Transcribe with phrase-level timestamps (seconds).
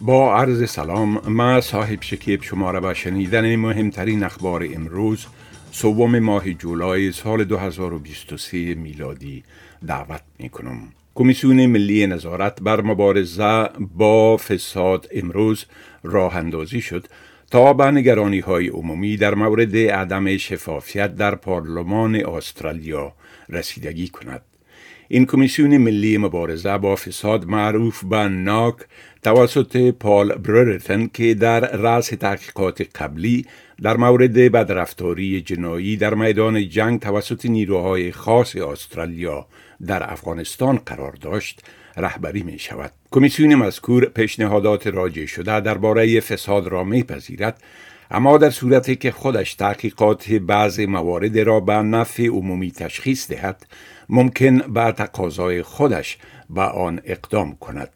[0.00, 5.26] با عرض سلام ما صاحب شکیب شما را به شنیدن مهمترین اخبار امروز
[5.72, 9.44] سوم ماه جولای سال 2023 میلادی
[9.86, 10.78] دعوت می کنم.
[11.14, 15.64] کمیسیون ملی نظارت بر مبارزه با فساد امروز
[16.02, 17.06] راه اندازی شد
[17.50, 23.12] تا به نگرانی های عمومی در مورد عدم شفافیت در پارلمان استرالیا
[23.48, 24.42] رسیدگی کند.
[25.08, 28.74] این کمیسیون ملی مبارزه با فساد معروف به ناک
[29.22, 33.46] توسط پال بررتن که در رأس تحقیقات قبلی
[33.82, 39.46] در مورد بدرفتاری جنایی در میدان جنگ توسط نیروهای خاص استرالیا
[39.86, 41.60] در افغانستان قرار داشت
[41.96, 42.92] رهبری می شود.
[43.10, 47.62] کمیسیون مذکور پیشنهادات راجع شده درباره فساد را می پذیرد
[48.10, 53.66] اما در صورتی که خودش تحقیقات بعض موارد را به نفع عمومی تشخیص دهد
[54.08, 56.18] ممکن به تقاضای خودش
[56.50, 57.90] به آن اقدام کند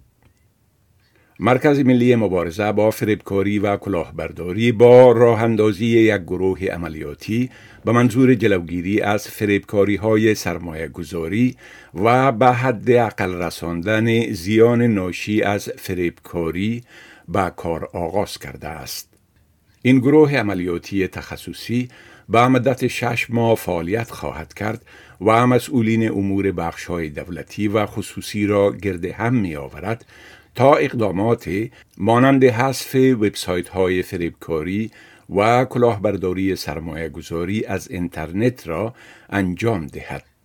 [1.41, 7.51] مرکز ملی مبارزه با فریبکاری و کلاهبرداری با راه اندازی یک گروه عملیاتی
[7.85, 11.57] به منظور جلوگیری از فریبکاری های سرمایه گذاری
[11.95, 16.83] و به حد اقل رساندن زیان ناشی از فریبکاری
[17.29, 19.18] به کار آغاز کرده است.
[19.83, 21.89] این گروه عملیاتی تخصصی
[22.29, 24.85] به مدت شش ماه فعالیت خواهد کرد
[25.21, 30.05] و مسئولین امور بخش های دولتی و خصوصی را گرد هم می آورد
[30.55, 31.51] تا اقدامات
[31.99, 34.91] مانند حذف وبسایت های فریبکاری
[35.37, 38.95] و کلاهبرداری سرمایه گذاری از اینترنت را
[39.31, 40.38] انجام دهد.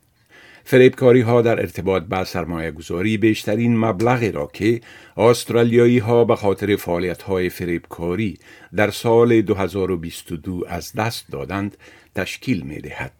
[0.65, 4.81] فریبکاری ها در ارتباط با سرمایه گذاری بیشترین مبلغی را که
[5.17, 8.37] استرالیایی ها به خاطر فعالیت های فریبکاری
[8.75, 11.77] در سال 2022 از دست دادند
[12.15, 13.11] تشکیل می دهد.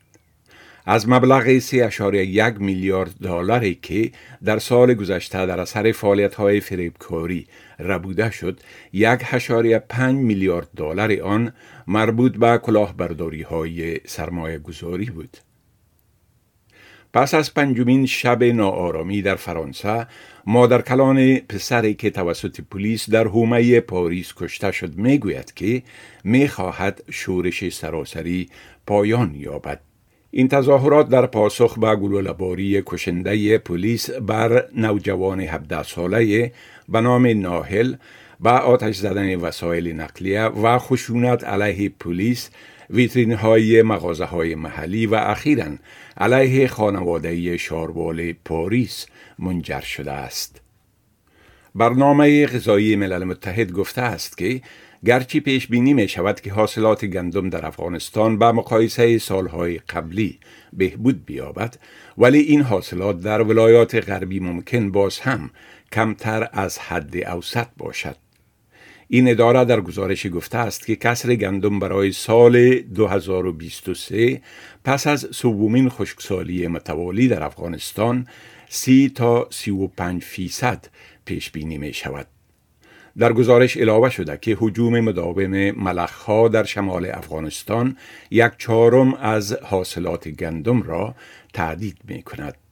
[0.86, 4.12] از مبلغ 3.1 میلیارد دلاری که
[4.44, 7.48] در سال گذشته در اثر فعالیت های فریبکاری
[7.80, 8.60] ربوده شد
[8.94, 9.20] یک
[9.90, 11.54] پنج میلیارد دلار آن
[11.88, 15.38] مربوط به کلاهبرداری های سرمایه گذاری بود.
[17.14, 20.08] پس از پنجمین شب ناآرامی در فرانسه
[20.46, 25.84] مادر کلان پسری که توسط پلیس در حومه پاریس کشته شد می‌گوید که
[26.24, 28.50] می‌خواهد شورش سراسری
[28.88, 29.80] پایان یابد.
[30.32, 36.52] این تظاهرات در پاسخ به گلوله‌باری کشنده پلیس بر نوجوان 17 ساله
[36.90, 37.96] به نام ناهل
[38.40, 42.50] با آتش زدن وسایل نقلیه و خشونت علیه پلیس
[42.90, 45.68] ویترین های مغازه های محلی و اخیرا
[46.18, 49.06] علیه خانواده شاربال پاریس
[49.40, 50.62] منجر شده است.
[51.76, 54.62] برنامه غذایی ملل متحد گفته است که
[55.06, 60.40] گرچه پیش بینی می شود که حاصلات گندم در افغانستان به مقایسه سالهای قبلی
[60.74, 61.76] بهبود بیابد
[62.18, 65.50] ولی این حاصلات در ولایات غربی ممکن باز هم
[65.92, 68.23] کمتر از حد اوسط باشد.
[69.14, 74.42] این اداره در گزارش گفته است که کسر گندم برای سال 2023
[74.84, 78.28] پس از سومین خشکسالی متوالی در افغانستان
[78.70, 80.86] سی تا سی و پنج فیصد
[81.26, 82.28] پیش بینی می شود.
[83.18, 87.98] در گزارش علاوه شده که هجوم مداوم ملخها در شمال افغانستان
[88.32, 91.16] یک چهارم از حاصلات گندم را
[91.54, 92.63] تهدید می کند.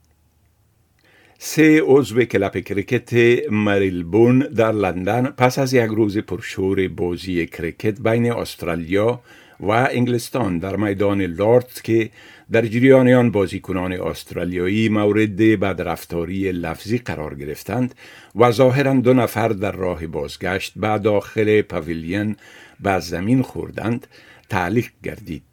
[1.43, 3.13] سه عضو کلب کرکت
[3.51, 9.21] مریلبون در لندن پس از یک روز پرشور بازی کرکت بین استرالیا
[9.59, 12.09] و انگلستان در میدان لارد که
[12.51, 17.95] در جریان آن بازیکنان استرالیایی مورد بدرفتاری لفظی قرار گرفتند
[18.35, 22.35] و ظاهرا دو نفر در راه بازگشت به داخل پاویلین
[22.79, 24.07] به زمین خوردند
[24.49, 25.50] تعلیق گردید.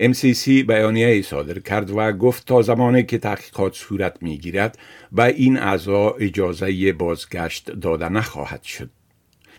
[0.00, 4.78] MCC بیانیه صادر کرد و گفت تا زمانی که تحقیقات صورت می گیرد
[5.12, 8.90] به این اعضا اجازه بازگشت داده نخواهد شد.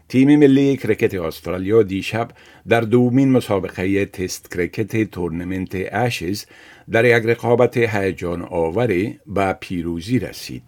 [0.10, 2.32] تیم ملی کرکت استرالیا دیشب
[2.68, 6.46] در دومین مسابقه تست کرکت تورنمنت اشز
[6.92, 10.64] در یک رقابت هیجان آوری به پیروزی رسید.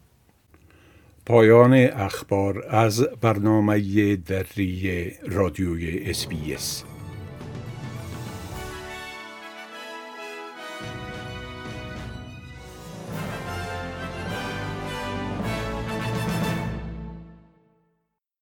[1.26, 6.28] پایان اخبار از برنامه دری رادیوی اس
[10.80, 11.07] Thank you.